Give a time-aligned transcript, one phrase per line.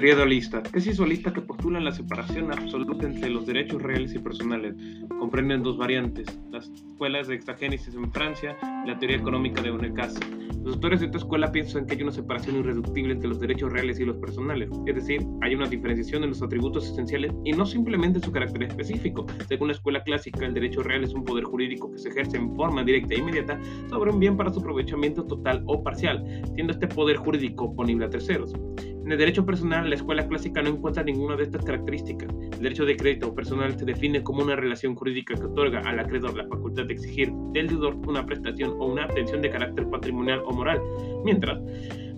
[0.00, 0.62] Teoría dualista.
[0.62, 4.74] Tesis dualista que postula la separación absoluta entre los derechos reales y personales.
[5.18, 10.18] Comprenden dos variantes, las escuelas de extagénesis en Francia y la teoría económica de Bonecas.
[10.64, 14.00] Los autores de esta escuela piensan que hay una separación irreductible entre los derechos reales
[14.00, 18.20] y los personales, es decir, hay una diferenciación en los atributos esenciales y no simplemente
[18.20, 19.26] su carácter específico.
[19.48, 22.56] Según la escuela clásica, el derecho real es un poder jurídico que se ejerce en
[22.56, 23.60] forma directa e inmediata
[23.90, 26.24] sobre un bien para su aprovechamiento total o parcial,
[26.54, 28.54] siendo este poder jurídico oponible a terceros.
[29.04, 32.28] En el derecho personal, la escuela clásica no encuentra ninguna de estas características.
[32.52, 36.36] El derecho de crédito personal se define como una relación jurídica que otorga al acreedor
[36.36, 40.52] la facultad de exigir del deudor una prestación o una atención de carácter patrimonial o
[40.52, 40.80] moral,
[41.24, 41.58] mientras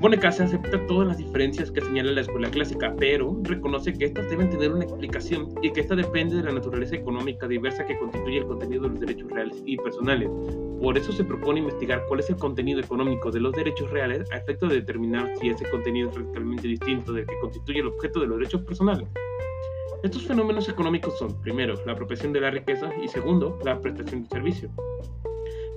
[0.00, 4.48] Bonecase acepta todas las diferencias que señala la escuela clásica, pero reconoce que estas deben
[4.48, 8.46] tener una explicación y que esta depende de la naturaleza económica diversa que constituye el
[8.46, 10.30] contenido de los derechos reales y personales.
[10.80, 14.38] Por eso se propone investigar cuál es el contenido económico de los derechos reales a
[14.38, 18.26] efecto de determinar si ese contenido es radicalmente distinto del que constituye el objeto de
[18.26, 19.06] los derechos personales.
[20.02, 24.28] Estos fenómenos económicos son, primero, la apropiación de la riqueza y segundo, la prestación de
[24.30, 24.70] servicio.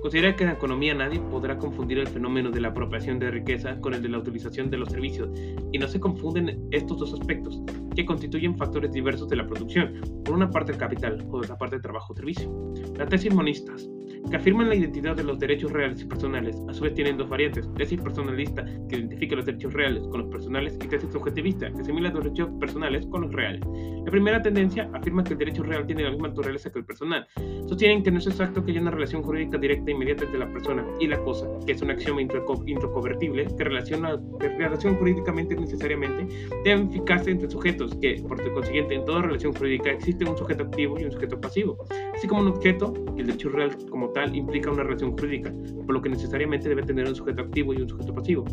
[0.04, 3.80] Considera que en la economía nadie podrá confundir el fenómeno de la apropiación de riqueza
[3.80, 5.30] con el de la utilización de los servicios,
[5.72, 7.62] y no se confunden estos dos aspectos,
[7.96, 11.78] que constituyen factores diversos de la producción, por una parte el capital, por otra parte
[11.78, 12.52] el trabajo-servicio.
[12.98, 13.90] Las tesis monistas
[14.30, 17.30] que afirman la identidad de los derechos reales y personales, a su vez tienen dos
[17.30, 21.81] variantes, tesis personalista, que identifica los derechos reales con los personales, y tesis subjetivista, que
[21.81, 23.62] asimila los derechos personales con los reales.
[24.06, 27.26] La primera tendencia afirma que el derecho real tiene la misma naturaleza que el personal.
[27.68, 30.52] Sostienen que no es exacto que haya una relación jurídica directa e inmediata entre la
[30.52, 36.27] persona y la cosa, que es un axioma introconvertible, que relaciona que relación jurídicamente necesariamente
[36.63, 41.00] debe fijarse entre sujetos, que por consiguiente en toda relación jurídica existe un sujeto activo
[41.00, 41.77] y un sujeto pasivo,
[42.13, 45.53] así como un objeto, el derecho real como tal implica una relación jurídica,
[45.85, 48.45] por lo que necesariamente debe tener un sujeto activo y un sujeto pasivo.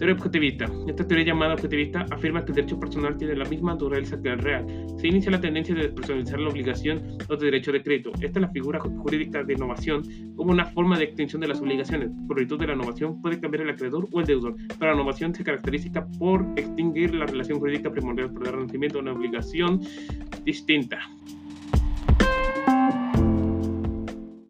[0.00, 0.64] Teoría objetivista.
[0.88, 4.38] Esta teoría llamada objetivista afirma que el derecho personal tiene la misma naturaleza que el
[4.38, 4.64] real.
[4.96, 8.10] Se inicia la tendencia de despersonalizar la obligación o de derecho de crédito.
[8.14, 10.02] Esta es la figura jurídica de innovación
[10.36, 12.12] como una forma de extensión de las obligaciones.
[12.26, 15.34] Por virtud de la innovación puede cambiar el acreedor o el deudor, pero la innovación
[15.34, 19.82] se caracteriza por extinguir la relación jurídica primordial para dar nacimiento a una obligación
[20.46, 20.98] distinta.